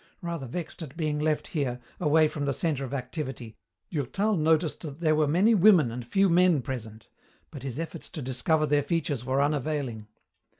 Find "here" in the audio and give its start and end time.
1.49-1.79